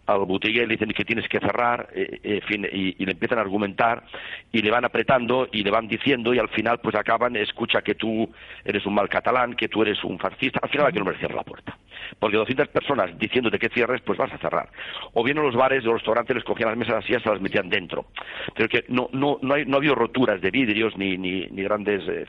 al 0.07 0.21
boutique 0.21 0.63
y 0.63 0.67
le 0.67 0.75
dicen 0.75 0.91
que 0.91 1.05
tienes 1.05 1.29
que 1.29 1.39
cerrar 1.39 1.89
eh, 1.95 2.41
y, 2.73 3.05
le 3.05 3.13
empiezan 3.13 3.39
a 3.39 3.43
argumentar 3.43 4.05
y 4.51 4.63
le 4.63 4.71
van 4.71 4.85
apretando 4.85 5.49
y 5.53 5.63
le 5.63 5.71
van 5.71 5.87
diciendo 5.87 6.35
y 6.35 6.39
al 6.39 6.49
final 6.49 6.81
pues 6.81 6.97
acaban, 6.97 7.37
escucha 7.37 7.83
que 7.83 7.95
tú 7.95 8.29
eres 8.65 8.85
un 8.87 8.95
mal 8.95 9.09
catalán, 9.09 9.55
que 9.55 9.69
tú 9.69 9.83
eres 9.83 10.03
un 10.03 10.19
fascista, 10.19 10.61
al 10.63 10.71
final 10.71 10.87
hay 10.87 10.93
que 10.93 11.01
no 11.01 11.13
cierra 11.17 11.37
la 11.37 11.45
puerta. 11.45 11.77
Porque 12.19 12.37
200 12.37 12.69
personas 12.69 13.19
diciéndote 13.19 13.59
que 13.59 13.69
cierres, 13.69 14.01
pues 14.03 14.19
vas 14.19 14.33
a 14.33 14.39
cerrar. 14.39 14.69
O 15.13 15.25
bien 15.25 15.39
en 15.39 15.45
los 15.45 15.55
bares 15.55 15.85
o 15.85 15.89
los 15.89 15.97
restaurantes 15.97 16.37
les 16.37 16.45
cogían 16.45 16.71
las 16.71 16.79
mesas 16.79 16.97
así 16.97 17.15
y 17.15 17.21
se 17.21 17.29
las 17.29 17.41
metían 17.41 17.69
dentro. 17.69 18.07
Pero 18.55 18.69
que 18.69 18.85
no, 18.89 19.09
no, 19.13 19.39
no, 19.43 19.55
hay, 19.55 19.65
no 19.65 19.77
ha 19.77 19.79
habido 19.79 19.95
roturas 19.95 20.41
de 20.41 20.51
vidrios 20.51 20.97
ni, 20.97 21.17
ni, 21.17 21.47
ni 21.47 21.63
grandes 21.63 22.03
eh, 22.09 22.27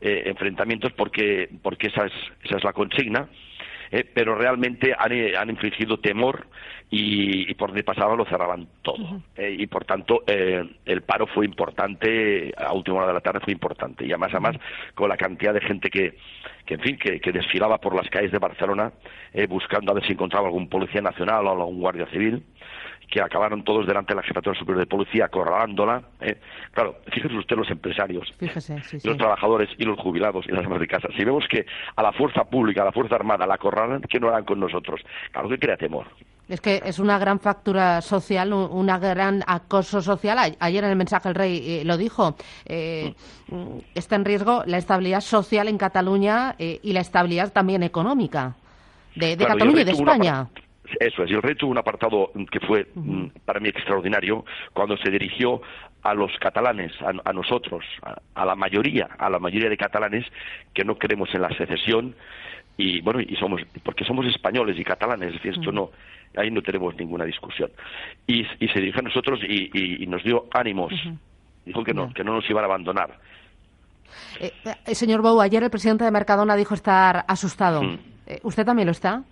eh, 0.00 0.22
enfrentamientos 0.26 0.92
porque, 0.92 1.48
porque 1.62 1.88
esa, 1.88 2.06
es, 2.06 2.12
esa 2.44 2.56
es 2.56 2.64
la 2.64 2.72
consigna. 2.72 3.28
Eh, 3.90 4.04
pero 4.12 4.34
realmente 4.34 4.94
han, 4.96 5.12
han, 5.36 5.50
infligido 5.50 5.98
temor 5.98 6.46
y, 6.90 7.52
por 7.54 7.70
donde 7.70 7.84
pasaba 7.84 8.16
lo 8.16 8.24
cerraban 8.24 8.66
todo. 8.82 9.22
y 9.36 9.66
por 9.66 9.84
tanto, 9.84 10.22
el 10.26 11.02
paro 11.02 11.26
fue 11.26 11.44
importante, 11.44 12.52
a 12.56 12.72
última 12.72 12.98
hora 12.98 13.08
de 13.08 13.14
la 13.14 13.20
tarde 13.20 13.40
fue 13.40 13.52
importante. 13.52 14.06
Y 14.06 14.10
además, 14.10 14.30
además 14.32 14.56
con 14.94 15.08
la 15.08 15.16
cantidad 15.16 15.52
de 15.52 15.60
gente 15.60 15.90
que, 15.90 16.16
que 16.64 16.74
en 16.74 16.80
fin, 16.80 16.98
que, 16.98 17.20
que 17.20 17.32
desfilaba 17.32 17.78
por 17.78 17.94
las 17.94 18.08
calles 18.08 18.32
de 18.32 18.38
Barcelona 18.38 18.92
buscando 19.48 19.92
a 19.92 19.94
ver 19.94 20.06
si 20.06 20.12
encontraba 20.12 20.46
algún 20.46 20.68
policía 20.68 21.00
nacional 21.00 21.46
o 21.46 21.50
algún 21.50 21.80
guardia 21.80 22.06
civil 22.06 22.42
que 23.08 23.20
acabaron 23.20 23.64
todos 23.64 23.86
delante 23.86 24.12
de 24.12 24.16
la 24.16 24.22
Jefatura 24.22 24.58
Superior 24.58 24.80
de 24.80 24.86
Policía 24.86 25.26
acorralándola. 25.26 26.02
¿eh? 26.20 26.36
Claro, 26.72 26.98
fíjese 27.12 27.34
usted 27.34 27.56
los 27.56 27.70
empresarios, 27.70 28.32
los 29.04 29.16
trabajadores 29.16 29.70
y 29.78 29.84
los 29.84 29.98
jubilados 29.98 30.46
y 30.46 30.52
las 30.52 30.66
amas 30.66 30.80
de 30.80 30.86
casa. 30.86 31.08
Si 31.16 31.24
vemos 31.24 31.44
que 31.48 31.64
a 31.96 32.02
la 32.02 32.12
fuerza 32.12 32.44
pública, 32.44 32.82
a 32.82 32.86
la 32.86 32.92
fuerza 32.92 33.14
armada 33.14 33.46
la 33.46 33.54
acorralan, 33.54 34.02
¿qué 34.02 34.20
no 34.20 34.28
harán 34.28 34.44
con 34.44 34.60
nosotros? 34.60 35.00
Claro 35.32 35.48
que 35.48 35.58
crea 35.58 35.76
temor. 35.76 36.06
Es 36.48 36.60
que 36.60 36.80
es 36.84 36.98
una 36.98 37.18
gran 37.18 37.40
factura 37.40 38.00
social, 38.00 38.52
un 38.52 38.86
gran 38.86 39.44
acoso 39.46 40.00
social. 40.00 40.56
Ayer 40.58 40.84
en 40.84 40.90
el 40.90 40.96
mensaje 40.96 41.28
el 41.28 41.34
rey 41.34 41.62
eh, 41.64 41.84
lo 41.84 41.96
dijo. 41.96 42.36
Eh, 42.64 43.14
mm. 43.48 43.78
está 43.94 44.16
en 44.16 44.24
riesgo 44.24 44.62
la 44.66 44.78
estabilidad 44.78 45.20
social 45.20 45.68
en 45.68 45.78
Cataluña 45.78 46.54
y 46.58 46.92
la 46.92 47.00
estabilidad 47.00 47.52
también 47.52 47.82
económica 47.82 48.56
de, 49.14 49.36
Cataluña 49.36 49.82
y 49.82 49.84
de 49.84 49.92
España. 49.92 50.48
Eso 51.00 51.22
es, 51.22 51.30
y 51.30 51.34
el 51.34 51.42
rey 51.42 51.54
tuvo 51.54 51.70
un 51.70 51.78
apartado 51.78 52.32
que 52.50 52.60
fue 52.60 52.86
mm, 52.94 53.26
para 53.44 53.60
mí 53.60 53.68
extraordinario 53.68 54.44
cuando 54.72 54.96
se 54.96 55.10
dirigió 55.10 55.60
a 56.02 56.14
los 56.14 56.30
catalanes, 56.38 56.92
a, 57.02 57.32
nosotros, 57.32 57.84
a, 58.34 58.44
la 58.46 58.54
mayoría, 58.54 59.08
a 59.18 59.28
la 59.28 59.38
mayoría 59.38 59.68
de 59.68 59.76
catalanes 59.76 60.24
que 60.72 60.84
no 60.84 60.96
creemos 60.96 61.28
en 61.34 61.42
la 61.42 61.50
secesión 61.50 62.14
y 62.78 63.00
bueno, 63.00 63.20
y 63.20 63.36
somos, 63.36 63.60
porque 63.82 64.04
somos 64.04 64.24
españoles 64.26 64.78
y 64.78 64.84
catalanes, 64.84 65.28
es 65.28 65.34
decir, 65.34 65.52
esto 65.52 65.72
no, 65.72 65.90
ahí 66.36 66.50
no 66.50 66.62
tenemos 66.62 66.96
ninguna 66.96 67.24
discusión. 67.24 67.70
Y, 68.26 68.44
se 68.44 68.80
dirigió 68.80 69.00
a 69.00 69.02
nosotros 69.02 69.40
y, 69.42 70.06
nos 70.06 70.22
dio 70.22 70.46
ánimos, 70.52 70.92
dijo 71.66 71.84
que 71.84 71.92
no, 71.92 72.14
que 72.14 72.24
no 72.24 72.34
nos 72.34 72.48
iban 72.48 72.62
a 72.62 72.66
abandonar. 72.66 73.18
Eh, 74.40 74.52
eh, 74.86 74.94
señor 74.94 75.20
Bou, 75.20 75.40
ayer 75.40 75.62
el 75.62 75.70
presidente 75.70 76.04
de 76.04 76.10
Mercadona 76.10 76.56
dijo 76.56 76.74
estar 76.74 77.24
asustado. 77.28 77.82
Mm. 77.82 77.98
Eh, 78.26 78.40
¿Usted 78.44 78.64
también 78.64 78.86
lo 78.86 78.92
está? 78.92 79.22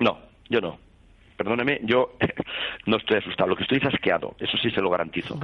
No, 0.00 0.18
yo 0.48 0.60
no 0.60 0.78
perdóneme, 1.36 1.80
yo 1.82 2.12
no 2.86 2.96
estoy 2.96 3.18
asustado, 3.18 3.50
lo 3.50 3.56
que 3.56 3.64
estoy 3.64 3.78
es 3.78 3.86
asqueado, 3.86 4.34
eso 4.38 4.56
sí 4.58 4.70
se 4.70 4.80
lo 4.80 4.90
garantizo. 4.90 5.38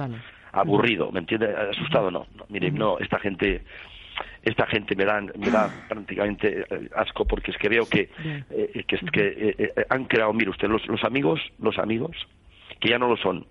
Aburrido, 0.53 1.11
¿me 1.11 1.19
entiende? 1.19 1.53
Asustado 1.53 2.11
no. 2.11 2.27
no 2.35 2.45
mire, 2.49 2.71
no, 2.71 2.99
esta 2.99 3.19
gente 3.19 3.63
esta 4.43 4.65
gente 4.67 4.95
me 4.95 5.05
da, 5.05 5.21
me 5.21 5.49
da 5.49 5.69
prácticamente 5.87 6.65
eh, 6.69 6.89
asco 6.95 7.25
porque 7.25 7.51
es 7.51 7.57
que 7.57 7.69
veo 7.69 7.87
que, 7.87 8.09
eh, 8.49 8.83
que, 8.87 8.97
que 8.97 9.55
eh, 9.57 9.85
han 9.89 10.05
creado, 10.05 10.33
mire 10.33 10.49
usted, 10.49 10.67
los, 10.67 10.85
los 10.87 11.03
amigos, 11.03 11.39
los 11.59 11.77
amigos, 11.77 12.15
que 12.79 12.89
ya 12.89 12.97
no 12.97 13.07
lo 13.07 13.17
son, 13.17 13.45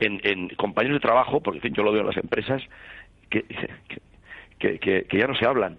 en, 0.00 0.48
compañeros 0.50 0.96
de 0.96 1.06
trabajo, 1.06 1.40
porque 1.40 1.58
en 1.58 1.62
fin, 1.62 1.74
yo 1.74 1.82
lo 1.82 1.92
veo 1.92 2.02
en 2.02 2.08
las 2.08 2.16
empresas, 2.16 2.62
que, 3.30 3.44
que, 4.58 4.78
que, 4.78 5.18
ya 5.18 5.26
no 5.26 5.34
se 5.34 5.46
hablan. 5.46 5.78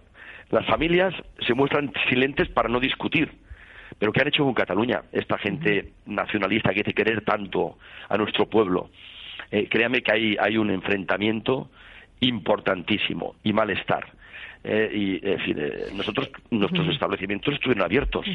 Las 0.50 0.65
familias 0.65 1.13
se 1.46 1.53
muestran 1.53 1.91
silentes 2.10 2.50
para 2.50 2.69
no 2.69 2.79
discutir. 2.79 3.31
Pero 4.00 4.12
¿qué 4.12 4.22
han 4.22 4.27
hecho 4.27 4.43
con 4.43 4.53
Cataluña? 4.53 5.03
Esta 5.12 5.38
gente 5.38 5.91
nacionalista 6.05 6.74
que 6.74 6.81
hace 6.81 6.93
querer 6.93 7.24
tanto 7.24 7.77
a 8.10 8.17
nuestro 8.17 8.48
pueblo. 8.48 8.89
Eh, 9.51 9.67
créame 9.69 10.01
que 10.01 10.12
hay, 10.12 10.38
hay 10.39 10.57
un 10.57 10.69
enfrentamiento 10.69 11.69
importantísimo 12.19 13.36
y 13.43 13.53
malestar. 13.53 14.07
Eh, 14.70 14.92
y 14.94 15.20
eh, 15.24 15.86
nosotros 15.96 16.30
nuestros 16.52 16.90
establecimientos 16.90 17.54
estuvieron 17.54 17.86
abiertos 17.86 18.26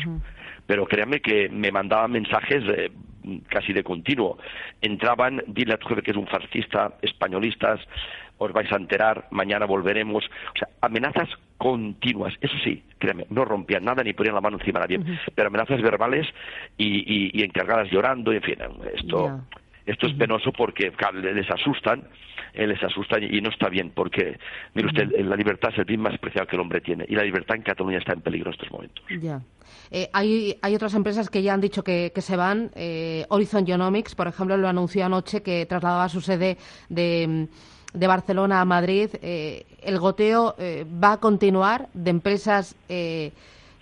pero 0.67 0.87
créanme 0.87 1.21
que 1.21 1.51
me 1.51 1.71
mandaban 1.71 2.13
mensajes 2.13 2.63
casi 3.49 3.75
de 3.75 3.85
continuo. 3.85 4.39
Entraban 4.81 5.43
dile 5.47 5.75
a 5.75 5.77
tu 5.77 5.89
jefe 5.89 6.03
que 6.03 6.13
es 6.13 6.17
un 6.17 6.27
fascista 6.27 6.95
españolistas 7.03 7.81
os 8.39 8.51
vais 8.53 8.73
a 8.73 8.77
enterar 8.77 9.27
mañana 9.31 9.67
volveremos. 9.67 10.25
O 10.25 10.59
sea 10.59 10.69
amenazas 10.81 11.29
continuas. 11.59 12.33
Eso 12.41 12.55
sí 12.65 12.83
créeme 12.99 13.27
no 13.29 13.45
rompían 13.45 13.85
nada 13.85 14.03
ni 14.03 14.15
ponían 14.15 14.35
la 14.35 14.41
mano 14.41 14.57
encima 14.59 14.81
de 14.81 14.99
nadie 14.99 15.19
pero 15.35 15.49
amenazas 15.49 15.83
verbales 15.83 16.27
y, 16.79 17.39
y, 17.39 17.43
encargadas 17.43 17.91
llorando 17.91 18.33
y 18.33 18.37
en 18.37 18.43
fin 18.43 18.59
esto 18.95 19.43
esto 19.87 20.07
es 20.07 20.15
penoso 20.15 20.53
porque 20.53 20.93
les 21.23 21.51
asustan, 21.51 22.05
eh, 22.55 22.67
les 22.67 22.83
asustan 22.83 23.23
y 23.23 23.41
no 23.41 23.51
está 23.51 23.69
bien 23.69 23.91
porque, 23.95 24.39
mire 24.75 24.89
usted, 24.89 25.11
la 25.25 25.37
libertad 25.37 25.71
es 25.73 25.79
el 25.79 25.85
bien 25.85 26.01
más 26.01 26.19
preciado 26.19 26.47
que 26.47 26.57
el 26.57 26.63
hombre 26.63 26.81
tiene 26.81 27.05
y 27.09 27.15
la 27.15 27.25
libertad 27.25 27.57
en 27.57 27.63
Cataluña 27.63 27.99
está 27.99 28.13
en 28.13 28.21
peligro 28.21 28.51
en 28.51 28.55
estos 28.55 28.71
momentos. 28.71 29.05
Ya. 29.21 29.41
Eh, 29.91 30.09
hay, 30.13 30.57
hay 30.63 30.75
otras 30.75 30.95
empresas 30.95 31.31
que 31.31 31.43
ya 31.43 31.55
han 31.55 31.61
dicho 31.61 31.83
que, 31.83 32.13
se 32.15 32.37
van. 32.37 32.71
Eh, 32.75 33.27
Horizon 33.29 33.67
Genomics, 33.67 34.15
por 34.15 34.29
ejemplo, 34.29 34.57
lo 34.57 34.69
anunció 34.69 35.05
anoche 35.05 35.43
que 35.43 35.67
trasladaba 35.67 36.09
su 36.09 36.21
sede 36.21 36.57
de 36.89 37.49
de 37.93 38.07
Barcelona 38.07 38.63
a 38.63 38.65
Madrid, 38.65 39.11
el 39.21 39.99
goteo 39.99 40.57
va 40.59 41.13
a 41.13 41.17
continuar 41.21 41.89
de 41.93 42.09
empresas 42.09 42.75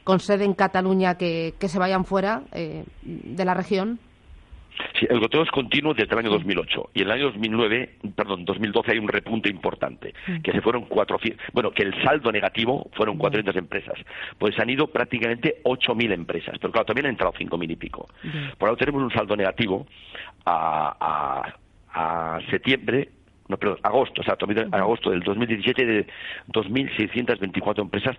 con 0.02 0.18
sede 0.18 0.44
en 0.44 0.54
Cataluña 0.54 1.14
que, 1.14 1.54
que 1.60 1.68
se 1.68 1.78
vayan 1.78 2.04
fuera 2.04 2.42
de 2.50 3.44
la 3.44 3.54
región. 3.54 4.00
Sí, 4.98 5.06
el 5.08 5.20
goteo 5.20 5.42
es 5.42 5.50
continuo 5.50 5.94
desde 5.94 6.12
el 6.12 6.18
año 6.18 6.30
2008 6.30 6.90
y 6.94 7.02
en 7.02 7.06
el 7.06 7.12
año 7.12 7.24
2009, 7.26 7.96
perdón, 8.14 8.44
2012 8.44 8.92
hay 8.92 8.98
un 8.98 9.08
repunte 9.08 9.48
importante, 9.48 10.14
que 10.42 10.52
se 10.52 10.60
fueron 10.60 10.84
cuatro, 10.86 11.18
bueno, 11.52 11.70
que 11.70 11.82
el 11.82 11.94
saldo 12.02 12.30
negativo 12.32 12.90
fueron 12.94 13.18
400 13.18 13.56
empresas, 13.56 13.94
pues 14.38 14.58
han 14.58 14.70
ido 14.70 14.86
prácticamente 14.88 15.60
8.000 15.64 16.12
empresas, 16.12 16.56
pero 16.60 16.72
claro, 16.72 16.86
también 16.86 17.06
han 17.06 17.12
entrado 17.12 17.32
5.000 17.32 17.70
y 17.70 17.76
pico. 17.76 18.08
Por 18.58 18.68
ahora 18.68 18.78
tenemos 18.78 19.02
un 19.02 19.10
saldo 19.10 19.36
negativo 19.36 19.86
a, 20.44 21.54
a, 21.92 22.40
septiembre 22.50 23.08
no, 23.48 23.56
perdón, 23.56 23.78
agosto, 23.82 24.20
o 24.20 24.24
sea, 24.24 24.36
agosto 24.70 25.10
del 25.10 25.20
2017 25.22 25.84
de 25.84 26.06
2.624 26.52 27.80
empresas 27.80 28.16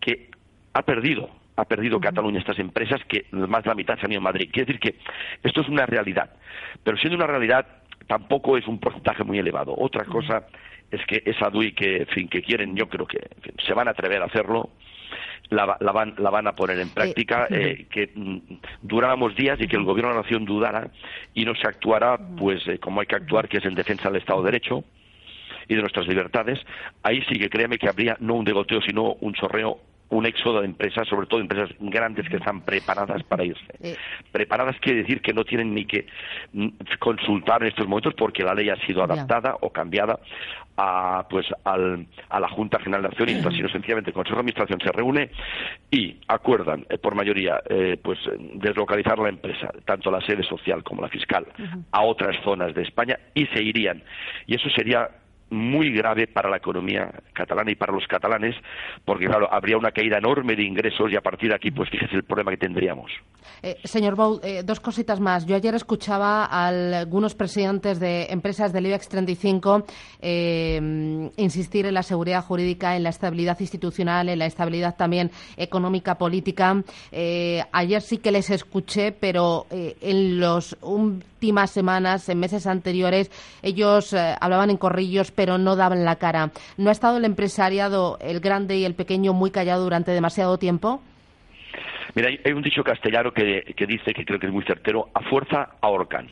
que 0.00 0.30
ha 0.72 0.82
perdido 0.82 1.41
ha 1.56 1.64
perdido 1.64 2.00
Cataluña 2.00 2.38
estas 2.38 2.58
empresas 2.58 3.00
que 3.06 3.26
más 3.30 3.62
de 3.62 3.68
la 3.68 3.74
mitad 3.74 3.98
se 3.98 4.06
han 4.06 4.12
ido 4.12 4.20
a 4.20 4.24
Madrid. 4.24 4.50
Quiere 4.52 4.72
decir 4.72 4.80
que 4.80 4.98
esto 5.42 5.60
es 5.60 5.68
una 5.68 5.86
realidad, 5.86 6.30
pero 6.82 6.96
siendo 6.96 7.16
una 7.16 7.26
realidad 7.26 7.66
tampoco 8.06 8.56
es 8.56 8.66
un 8.66 8.78
porcentaje 8.78 9.24
muy 9.24 9.38
elevado. 9.38 9.74
Otra 9.76 10.04
cosa 10.04 10.46
es 10.90 11.04
que 11.06 11.22
esa 11.24 11.50
DUI 11.50 11.72
que, 11.72 12.06
fin, 12.06 12.28
que 12.28 12.42
quieren, 12.42 12.76
yo 12.76 12.88
creo 12.88 13.06
que 13.06 13.18
se 13.64 13.72
van 13.74 13.88
a 13.88 13.92
atrever 13.92 14.22
a 14.22 14.26
hacerlo, 14.26 14.70
la, 15.50 15.76
la, 15.80 15.92
van, 15.92 16.14
la 16.18 16.30
van 16.30 16.46
a 16.46 16.52
poner 16.52 16.78
en 16.78 16.90
práctica, 16.90 17.46
eh, 17.50 17.86
que 17.90 18.10
mm, 18.14 18.38
duráramos 18.82 19.34
días 19.34 19.60
y 19.60 19.68
que 19.68 19.76
el 19.76 19.84
gobierno 19.84 20.10
de 20.10 20.16
la 20.16 20.22
nación 20.22 20.44
dudara 20.44 20.90
y 21.34 21.44
no 21.44 21.54
se 21.54 21.66
actuara 21.66 22.18
pues 22.38 22.66
eh, 22.68 22.78
como 22.78 23.00
hay 23.00 23.06
que 23.06 23.16
actuar, 23.16 23.48
que 23.48 23.58
es 23.58 23.64
en 23.64 23.74
defensa 23.74 24.10
del 24.10 24.20
Estado 24.20 24.42
de 24.42 24.50
Derecho 24.50 24.84
y 25.68 25.74
de 25.74 25.80
nuestras 25.80 26.06
libertades, 26.06 26.58
ahí 27.02 27.22
sí 27.28 27.38
que 27.38 27.48
créeme 27.48 27.78
que 27.78 27.88
habría 27.88 28.16
no 28.20 28.34
un 28.34 28.44
degoteo, 28.44 28.80
sino 28.82 29.14
un 29.20 29.32
chorreo 29.34 29.78
un 30.12 30.26
éxodo 30.26 30.60
de 30.60 30.66
empresas, 30.66 31.08
sobre 31.08 31.26
todo 31.26 31.40
empresas 31.40 31.70
grandes 31.80 32.28
que 32.28 32.36
están 32.36 32.60
preparadas 32.60 33.22
para 33.24 33.44
irse. 33.44 33.96
Preparadas 34.30 34.76
quiere 34.78 35.00
decir 35.00 35.22
que 35.22 35.32
no 35.32 35.42
tienen 35.44 35.74
ni 35.74 35.86
que 35.86 36.06
mm, 36.52 36.68
consultar 36.98 37.62
en 37.62 37.68
estos 37.68 37.88
momentos 37.88 38.14
porque 38.14 38.44
la 38.44 38.54
ley 38.54 38.68
ha 38.68 38.76
sido 38.86 39.02
adaptada 39.02 39.56
o 39.60 39.70
cambiada 39.70 40.18
a, 40.76 41.26
pues, 41.30 41.46
al, 41.64 42.06
a 42.28 42.40
la 42.40 42.48
Junta 42.48 42.78
General 42.80 43.02
de 43.02 43.08
Accionistas, 43.08 43.54
sino 43.54 43.68
sencillamente 43.72 44.10
el 44.10 44.14
Consejo 44.14 44.36
de 44.36 44.40
Administración 44.40 44.80
se 44.80 44.92
reúne 44.92 45.30
y 45.90 46.18
acuerdan 46.28 46.86
eh, 46.90 46.98
por 46.98 47.14
mayoría 47.14 47.62
eh, 47.68 47.96
pues 48.02 48.18
deslocalizar 48.54 49.18
la 49.18 49.30
empresa, 49.30 49.70
tanto 49.86 50.10
la 50.10 50.20
sede 50.20 50.42
social 50.42 50.82
como 50.82 51.00
la 51.00 51.08
fiscal, 51.08 51.46
a 51.90 52.02
otras 52.02 52.36
zonas 52.44 52.74
de 52.74 52.82
España 52.82 53.18
y 53.34 53.46
se 53.46 53.62
irían. 53.62 54.02
Y 54.46 54.56
eso 54.56 54.68
sería 54.70 55.08
muy 55.52 55.92
grave 55.92 56.26
para 56.26 56.48
la 56.48 56.56
economía 56.56 57.10
catalana 57.32 57.70
y 57.70 57.74
para 57.74 57.92
los 57.92 58.06
catalanes, 58.06 58.56
porque 59.04 59.26
claro, 59.26 59.52
habría 59.52 59.76
una 59.76 59.92
caída 59.92 60.18
enorme 60.18 60.56
de 60.56 60.64
ingresos 60.64 61.12
y 61.12 61.16
a 61.16 61.20
partir 61.20 61.50
de 61.50 61.56
aquí, 61.56 61.70
pues 61.70 61.90
fíjese 61.90 62.16
el 62.16 62.24
problema 62.24 62.50
que 62.52 62.56
tendríamos. 62.56 63.12
Eh, 63.62 63.76
señor 63.84 64.16
Bou, 64.16 64.40
eh, 64.42 64.62
dos 64.64 64.80
cositas 64.80 65.20
más. 65.20 65.46
Yo 65.46 65.54
ayer 65.54 65.74
escuchaba 65.74 66.46
a 66.46 66.68
algunos 66.68 67.34
presidentes 67.34 68.00
de 68.00 68.26
empresas 68.30 68.72
del 68.72 68.86
IBEX 68.86 69.08
35 69.08 69.84
eh, 70.20 71.30
insistir 71.36 71.86
en 71.86 71.94
la 71.94 72.02
seguridad 72.02 72.42
jurídica, 72.44 72.96
en 72.96 73.02
la 73.02 73.10
estabilidad 73.10 73.60
institucional, 73.60 74.28
en 74.28 74.38
la 74.38 74.46
estabilidad 74.46 74.96
también 74.96 75.30
económica, 75.56 76.16
política. 76.16 76.82
ayer 77.12 78.02
sí 78.02 78.18
que 78.18 78.32
les 78.32 78.50
escuché, 78.50 79.12
pero 79.12 79.66
en 79.70 80.40
las 80.40 80.76
últimas 81.42 81.72
semanas, 81.72 82.28
en 82.28 82.38
meses 82.38 82.68
anteriores, 82.68 83.28
ellos 83.62 84.14
hablaban 84.14 84.70
en 84.70 84.76
corrillos, 84.76 85.32
pero 85.32 85.58
no 85.58 85.74
daban 85.74 86.04
la 86.04 86.14
cara. 86.14 86.52
¿No 86.76 86.88
ha 86.88 86.92
estado 86.92 87.16
el 87.16 87.24
empresariado, 87.24 88.16
el 88.20 88.38
grande 88.38 88.76
y 88.76 88.84
el 88.84 88.94
pequeño, 88.94 89.32
muy 89.32 89.50
callado 89.50 89.82
durante 89.82 90.12
demasiado 90.12 90.56
tiempo? 90.56 91.02
Mira, 92.14 92.28
hay, 92.28 92.52
un 92.52 92.62
dicho 92.62 92.84
castellano 92.84 93.32
que, 93.32 93.74
dice, 93.88 94.14
que 94.14 94.24
creo 94.24 94.38
que 94.38 94.46
es 94.46 94.52
muy 94.52 94.62
certero, 94.62 95.08
a 95.14 95.20
fuerza 95.28 95.70
ahorcan. 95.80 96.26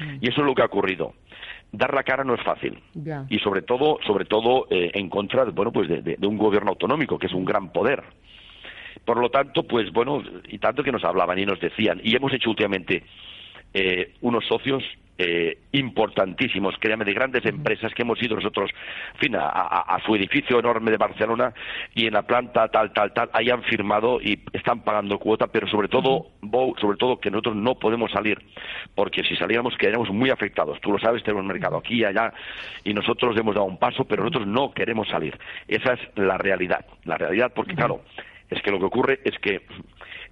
Mm. 0.00 0.18
Y 0.20 0.28
eso 0.28 0.40
es 0.40 0.46
lo 0.46 0.54
que 0.54 0.62
ha 0.62 0.66
ocurrido 0.66 1.14
dar 1.70 1.92
la 1.92 2.04
cara 2.04 2.22
no 2.22 2.34
es 2.36 2.42
fácil 2.44 2.78
y 3.28 3.38
sobre 3.40 3.62
todo 3.62 3.98
sobre 4.06 4.26
todo 4.26 4.68
eh, 4.70 4.92
en 4.94 5.08
contra 5.08 5.44
bueno 5.46 5.72
pues 5.72 5.88
de, 5.88 6.16
un 6.22 6.38
gobierno 6.38 6.70
autonómico 6.70 7.18
que 7.18 7.26
es 7.26 7.32
un 7.32 7.44
gran 7.44 7.72
poder 7.72 8.00
por 9.04 9.18
lo 9.18 9.28
tanto 9.28 9.64
pues 9.64 9.90
bueno 9.90 10.22
y 10.46 10.58
tanto 10.60 10.84
que 10.84 10.92
nos 10.92 11.02
hablaban 11.02 11.36
y 11.36 11.44
nos 11.44 11.58
decían 11.58 12.00
y 12.04 12.14
hemos 12.14 12.32
hecho 12.32 12.50
últimamente 12.50 13.02
eh, 13.74 14.14
unos 14.20 14.46
socios 14.46 14.82
eh, 15.16 15.58
importantísimos, 15.70 16.74
créame, 16.80 17.04
de 17.04 17.14
grandes 17.14 17.46
empresas 17.46 17.94
que 17.94 18.02
hemos 18.02 18.20
ido 18.20 18.34
nosotros, 18.34 18.70
en 19.14 19.20
fin, 19.20 19.36
a, 19.36 19.96
su 20.04 20.16
edificio 20.16 20.58
enorme 20.58 20.90
de 20.90 20.96
Barcelona 20.96 21.54
y 21.94 22.06
en 22.06 22.14
la 22.14 22.22
planta 22.22 22.66
tal, 22.66 22.92
tal, 22.92 23.12
tal, 23.12 23.30
ahí 23.32 23.48
han 23.48 23.62
firmado 23.62 24.20
y 24.20 24.40
están 24.52 24.80
pagando 24.80 25.20
cuota, 25.20 25.46
pero 25.46 25.68
sobre 25.68 25.86
todo, 25.86 26.30
sobre 26.80 26.98
todo 26.98 27.20
que 27.20 27.30
nosotros 27.30 27.54
no 27.54 27.76
podemos 27.76 28.10
salir, 28.10 28.42
porque 28.96 29.22
si 29.22 29.36
saliéramos 29.36 29.76
quedaríamos 29.76 30.10
muy 30.10 30.30
afectados. 30.30 30.80
Tú 30.80 30.90
lo 30.90 30.98
sabes, 30.98 31.22
tenemos 31.22 31.42
un 31.42 31.48
mercado 31.48 31.76
aquí 31.76 32.00
y 32.00 32.04
allá 32.04 32.32
y 32.82 32.92
nosotros 32.92 33.36
hemos 33.38 33.54
dado 33.54 33.66
un 33.66 33.78
paso, 33.78 34.04
pero 34.04 34.24
nosotros 34.24 34.48
no 34.48 34.72
queremos 34.72 35.08
salir. 35.08 35.38
Esa 35.68 35.92
es 35.92 36.00
la 36.16 36.38
realidad, 36.38 36.84
la 37.04 37.18
realidad, 37.18 37.52
porque 37.54 37.76
claro, 37.76 38.00
es 38.50 38.60
que 38.62 38.70
lo 38.72 38.80
que 38.80 38.86
ocurre 38.86 39.20
es 39.24 39.38
que 39.38 39.62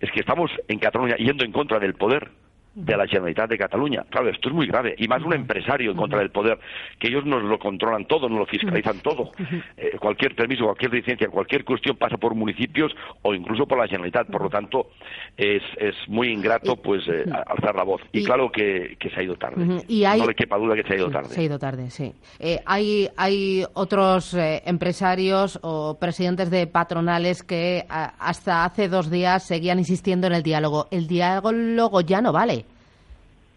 es 0.00 0.10
que 0.10 0.20
estamos 0.20 0.50
en 0.66 0.80
Cataluña 0.80 1.14
yendo 1.16 1.44
en 1.44 1.52
contra 1.52 1.78
del 1.78 1.94
poder 1.94 2.28
de 2.74 2.96
la 2.96 3.06
Generalitat 3.06 3.50
de 3.50 3.58
Cataluña. 3.58 4.04
Claro, 4.08 4.30
esto 4.30 4.48
es 4.48 4.54
muy 4.54 4.66
grave. 4.66 4.94
Y 4.98 5.08
más 5.08 5.22
un 5.22 5.34
empresario 5.34 5.90
en 5.90 5.96
contra 5.96 6.18
del 6.18 6.30
poder, 6.30 6.58
que 6.98 7.08
ellos 7.08 7.24
nos 7.26 7.42
lo 7.42 7.58
controlan 7.58 8.06
todo, 8.06 8.28
nos 8.28 8.38
lo 8.38 8.46
fiscalizan 8.46 9.00
todo. 9.00 9.32
Eh, 9.76 9.96
cualquier 9.98 10.34
permiso, 10.34 10.64
cualquier 10.64 10.92
licencia, 10.92 11.28
cualquier 11.28 11.64
cuestión 11.64 11.96
pasa 11.96 12.16
por 12.16 12.34
municipios 12.34 12.92
o 13.22 13.34
incluso 13.34 13.66
por 13.66 13.78
la 13.78 13.86
Generalitat. 13.86 14.28
Por 14.28 14.42
lo 14.42 14.50
tanto, 14.50 14.90
es, 15.36 15.62
es 15.78 15.94
muy 16.08 16.28
ingrato 16.28 16.76
pues 16.76 17.02
eh, 17.08 17.24
alzar 17.46 17.74
la 17.74 17.84
voz. 17.84 18.00
Y, 18.12 18.24
claro 18.24 18.50
que, 18.50 18.96
se 19.02 19.20
ha 19.20 19.22
ido 19.22 19.36
tarde. 19.36 19.82
Y 19.88 20.04
No 20.04 20.26
le 20.26 20.34
quepa 20.34 20.56
duda 20.56 20.74
que 20.74 20.82
se 20.84 20.94
ha 20.94 20.96
ido 20.96 21.10
tarde. 21.10 21.28
Se 21.28 21.40
ha 21.40 21.44
ido 21.44 21.58
tarde, 21.58 21.90
sí. 21.90 22.12
Eh, 22.38 22.60
hay, 22.64 23.08
hay 23.16 23.64
otros 23.74 24.34
empresarios 24.34 25.58
o 25.62 25.98
presidentes 25.98 26.50
de 26.50 26.66
patronales 26.66 27.42
que 27.42 27.84
hasta 27.88 28.64
hace 28.64 28.88
dos 28.88 29.10
días 29.10 29.42
seguían 29.42 29.78
insistiendo 29.78 30.26
en 30.26 30.34
el 30.34 30.42
diálogo. 30.42 30.88
El 30.90 31.06
diálogo 31.06 32.00
ya 32.00 32.20
no 32.20 32.32
vale 32.32 32.61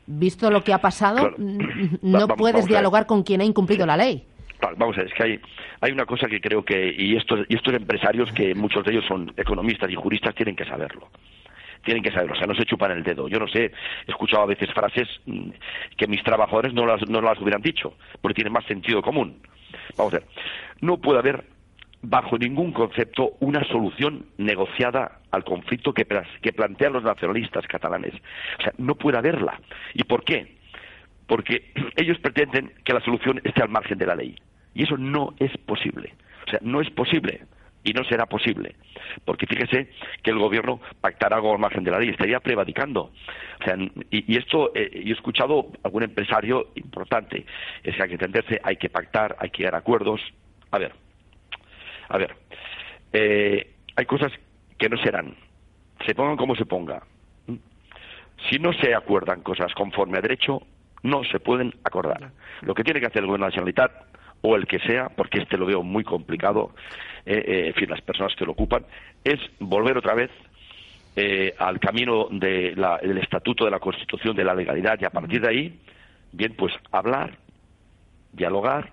visto 0.08 0.50
lo 0.52 0.64
que 0.64 0.74
ha 0.74 0.80
pasado, 0.80 1.34
no 1.38 2.28
puedes 2.30 2.66
dialogar 2.68 3.06
con 3.06 3.24
quien 3.24 3.42
ha 3.42 3.46
incumplido 3.46 3.86
la 3.86 3.98
ley. 3.98 4.26
Vamos 4.78 4.98
a 4.98 5.02
ver, 5.02 5.12
es 5.12 5.14
que 5.14 5.24
hay, 5.24 5.40
hay 5.82 5.92
una 5.92 6.06
cosa 6.06 6.28
que 6.28 6.42
creo 6.42 6.64
que, 6.64 6.94
y 6.98 7.16
estos, 7.16 7.46
y 7.50 7.56
estos 7.56 7.74
empresarios, 7.74 8.32
que 8.32 8.56
muchos 8.56 8.84
de 8.86 8.94
ellos 8.94 9.06
son 9.08 9.32
economistas 9.38 9.90
y 9.92 9.96
juristas, 9.96 10.34
tienen 10.34 10.56
que 10.56 10.66
saberlo 10.66 11.10
tienen 11.86 12.04
que 12.04 12.12
saberlo, 12.12 12.34
o 12.34 12.36
sea, 12.36 12.48
no 12.48 12.56
se 12.56 12.66
chupan 12.66 12.92
el 12.92 13.04
dedo. 13.04 13.28
Yo 13.28 13.40
no 13.40 13.48
sé, 13.48 13.66
he 13.66 14.12
escuchado 14.12 14.42
a 14.44 14.48
veces 14.48 14.74
frases 14.74 15.08
mm, 15.28 15.50
que 15.96 16.08
mis 16.08 16.24
trabajadores 16.24 16.74
no 16.74 16.86
las, 16.86 17.08
no 17.08 17.22
las 17.22 17.40
hubieran 17.40 17.62
dicho, 17.62 17.94
porque 18.22 18.34
tienen 18.34 18.52
más 18.52 18.66
sentido 18.66 19.02
común. 19.04 19.40
Vamos 19.96 20.14
a 20.14 20.18
ver, 20.18 20.28
no 20.82 20.98
puede 20.98 21.20
haber 21.20 21.44
bajo 22.10 22.38
ningún 22.38 22.72
concepto 22.72 23.34
una 23.40 23.64
solución 23.66 24.26
negociada 24.38 25.20
al 25.32 25.44
conflicto 25.44 25.94
que, 25.94 26.06
plantean 26.06 26.94
los 26.94 27.04
nacionalistas 27.04 27.68
catalanes. 27.68 28.14
O 28.60 28.64
sea, 28.64 28.74
no 28.78 28.96
puede 28.96 29.18
haberla. 29.18 29.60
¿Y 29.94 30.04
por 30.04 30.24
qué? 30.24 30.56
porque 31.28 31.72
ellos 31.96 32.18
pretenden 32.20 32.72
que 32.84 32.94
la 32.94 33.02
solución 33.02 33.42
esté 33.44 33.62
al 33.62 33.70
margen 33.70 33.98
de 33.98 34.06
la 34.06 34.16
ley. 34.16 34.36
Y 34.74 34.84
eso 34.84 34.98
no 34.98 35.34
es 35.40 35.56
posible. 35.60 36.14
O 36.48 36.50
sea, 36.50 36.60
no 36.62 36.82
es 36.82 36.90
posible 36.92 37.42
y 37.84 37.94
no 37.94 38.04
será 38.04 38.26
posible. 38.26 38.76
Porque 39.24 39.46
fíjese 39.46 39.90
que 40.24 40.32
el 40.32 40.40
gobierno 40.40 40.82
pactará 41.02 41.38
algo 41.38 41.54
al 41.54 41.60
margen 41.60 41.84
de 41.84 41.92
la 41.92 42.00
ley, 42.00 42.10
estaría 42.10 42.40
prevaricando. 42.40 43.12
O 43.62 43.64
sea, 43.64 43.78
y, 44.10 44.38
esto, 44.38 44.72
eh, 44.76 45.04
yo 45.06 45.14
he 45.14 45.16
escuchado 45.16 45.68
a 45.84 45.88
algún 45.88 46.04
empresario 46.04 46.72
importante, 46.76 47.46
es 47.84 47.96
que 47.96 48.02
hay 48.02 48.10
que 48.10 48.16
entenderse, 48.16 48.60
hay 48.64 48.78
que 48.78 48.90
pactar, 48.90 49.36
hay 49.40 49.50
que 49.50 49.60
llegar 49.60 49.76
a 49.76 49.80
acuerdos. 49.80 50.20
A 50.72 50.80
ver, 50.80 50.94
a 52.10 52.18
ver, 52.18 52.36
eh, 53.14 53.74
hay 53.96 54.06
cosas 54.06 54.32
que 54.78 54.90
no 54.90 54.98
serán, 54.98 55.36
se 56.06 56.16
pongan 56.16 56.38
como 56.38 56.56
se 56.56 56.66
ponga. 56.66 57.04
Si 58.50 58.60
no 58.60 58.74
se 58.74 58.94
acuerdan 58.94 59.42
cosas 59.42 59.74
conforme 59.74 60.18
a 60.18 60.22
derecho, 60.22 60.62
no 61.04 61.24
se 61.24 61.40
pueden 61.40 61.74
acordar. 61.84 62.32
Lo 62.62 62.74
que 62.74 62.84
tiene 62.84 63.00
que 63.00 63.06
hacer 63.06 63.22
el 63.22 63.28
gobierno 63.28 63.48
de 63.48 63.90
o 64.42 64.56
el 64.56 64.68
que 64.68 64.80
sea, 64.80 65.10
porque 65.10 65.40
este 65.40 65.58
lo 65.58 65.66
veo 65.66 65.82
muy 65.82 66.04
complicado, 66.04 66.72
eh, 67.26 67.44
eh, 67.48 67.68
en 67.68 67.74
fin, 67.74 67.90
las 67.90 68.02
personas 68.02 68.36
que 68.36 68.46
lo 68.46 68.52
ocupan, 68.52 68.86
es 69.24 69.40
volver 69.60 69.98
otra 69.98 70.14
vez 70.14 70.30
eh, 71.16 71.54
al 71.58 71.80
camino 71.80 72.28
del 72.30 73.18
estatuto 73.18 73.66
de 73.66 73.72
la 73.72 73.80
Constitución, 73.80 74.36
de 74.36 74.44
la 74.44 74.54
legalidad, 74.54 75.00
y 75.02 75.06
a 75.06 75.10
partir 75.10 75.42
de 75.42 75.48
ahí, 75.48 75.80
bien, 76.32 76.54
pues 76.56 76.74
hablar, 76.92 77.38
dialogar, 78.34 78.92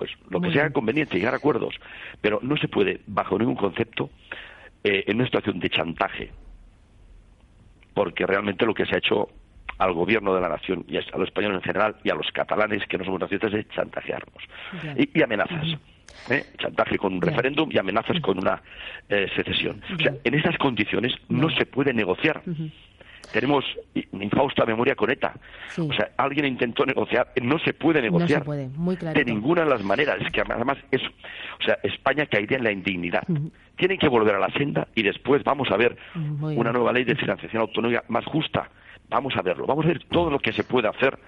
pues 0.00 0.12
lo 0.30 0.40
que 0.40 0.50
sea 0.50 0.70
conveniente, 0.70 1.18
llegar 1.18 1.34
a 1.34 1.36
acuerdos, 1.36 1.74
pero 2.22 2.38
no 2.40 2.56
se 2.56 2.68
puede, 2.68 3.02
bajo 3.06 3.38
ningún 3.38 3.54
concepto, 3.54 4.08
en 4.82 5.16
una 5.16 5.26
situación 5.26 5.60
de 5.60 5.68
chantaje, 5.68 6.30
porque 7.92 8.24
realmente 8.24 8.64
lo 8.64 8.72
que 8.72 8.86
se 8.86 8.94
ha 8.94 8.98
hecho 8.98 9.28
al 9.76 9.92
gobierno 9.92 10.34
de 10.34 10.40
la 10.40 10.48
nación 10.48 10.86
y 10.88 10.96
a 10.96 11.02
los 11.18 11.28
españoles 11.28 11.58
en 11.58 11.64
general 11.64 11.96
y 12.02 12.08
a 12.08 12.14
los 12.14 12.30
catalanes 12.32 12.86
que 12.86 12.96
no 12.96 13.04
somos 13.04 13.20
nacionales 13.20 13.66
es 13.66 13.74
chantajearnos. 13.74 14.42
Y, 14.96 15.22
amenazas. 15.22 15.66
¿eh? 16.30 16.44
Chantaje 16.56 16.96
con 16.96 17.12
un 17.12 17.20
referéndum 17.20 17.68
y 17.70 17.76
amenazas 17.76 18.18
con 18.20 18.38
una 18.38 18.62
eh, 19.06 19.26
secesión. 19.36 19.82
O 19.94 19.98
sea, 19.98 20.14
en 20.24 20.34
estas 20.34 20.56
condiciones 20.56 21.12
no 21.28 21.50
se 21.50 21.66
puede 21.66 21.92
negociar. 21.92 22.40
Tenemos 23.32 23.64
infausta 24.12 24.64
memoria 24.66 24.94
con 24.94 25.10
ETA. 25.10 25.34
O 25.78 25.92
sea, 25.92 26.10
alguien 26.16 26.46
intentó 26.46 26.84
negociar, 26.84 27.28
no 27.42 27.58
se 27.58 27.72
puede 27.72 28.02
negociar. 28.02 28.44
de 28.44 29.24
ninguna 29.24 29.64
de 29.64 29.70
las 29.70 29.82
maneras. 29.82 30.18
Es 30.20 30.30
que 30.32 30.40
además 30.40 30.78
es, 30.90 31.02
o 31.02 31.64
sea, 31.64 31.78
España 31.82 32.26
caería 32.26 32.58
en 32.58 32.64
la 32.64 32.72
indignidad. 32.72 33.22
Tienen 33.76 33.98
que 33.98 34.08
volver 34.08 34.34
a 34.34 34.38
la 34.38 34.50
senda 34.50 34.88
y 34.94 35.02
después 35.02 35.42
vamos 35.44 35.70
a 35.70 35.76
ver 35.76 35.96
una 36.14 36.72
nueva 36.72 36.92
ley 36.92 37.04
de 37.04 37.16
financiación 37.16 37.62
autonómica 37.62 38.04
más 38.08 38.24
justa 38.26 38.68
vamos 39.10 39.36
a 39.36 39.42
verlo, 39.42 39.66
vamos 39.66 39.84
a 39.84 39.88
ver 39.88 40.04
todo 40.04 40.30
lo 40.30 40.38
que 40.38 40.52
se 40.52 40.64
puede 40.64 40.88
hacer 40.88 41.18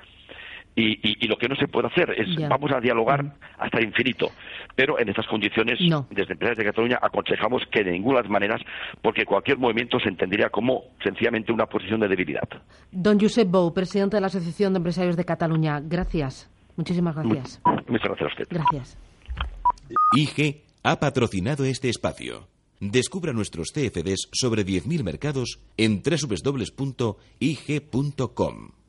y, 0.74 1.26
lo 1.26 1.36
que 1.36 1.48
no 1.48 1.56
se 1.56 1.68
puede 1.68 1.88
hacer 1.88 2.10
es 2.16 2.28
vamos 2.48 2.70
a 2.72 2.80
dialogar 2.80 3.34
hasta 3.58 3.78
el 3.78 3.86
infinito. 3.86 4.30
Pero 4.74 4.98
en 4.98 5.08
estas 5.08 5.26
condiciones, 5.26 5.78
desde 6.10 6.32
Empresarios 6.32 6.58
de 6.58 6.64
Cataluña, 6.64 6.98
aconsejamos 7.00 7.62
que 7.70 7.84
de 7.84 7.92
ninguna 7.92 8.22
manera, 8.22 8.56
porque 9.02 9.24
cualquier 9.24 9.58
movimiento 9.58 9.98
se 10.00 10.08
entendería 10.08 10.48
como 10.48 10.84
sencillamente 11.02 11.52
una 11.52 11.66
posición 11.66 12.00
de 12.00 12.08
debilidad. 12.08 12.48
Don 12.90 13.20
Josep 13.20 13.48
Bou, 13.50 13.72
presidente 13.74 14.16
de 14.16 14.22
la 14.22 14.28
Asociación 14.28 14.72
de 14.72 14.78
Empresarios 14.78 15.16
de 15.16 15.24
Cataluña, 15.24 15.80
gracias. 15.80 16.50
Muchísimas 16.76 17.14
gracias. 17.14 17.60
Muchas 17.86 18.08
gracias 18.08 18.22
a 18.22 18.26
usted. 18.26 18.46
Gracias. 18.48 18.98
IG 20.16 20.62
ha 20.82 20.98
patrocinado 20.98 21.64
este 21.64 21.88
espacio. 21.90 22.48
Descubra 22.80 23.32
nuestros 23.32 23.68
CFDs 23.72 24.28
sobre 24.32 24.66
10.000 24.66 25.04
mercados 25.04 25.60
en 25.76 26.02
www.ig.com. 26.02 27.12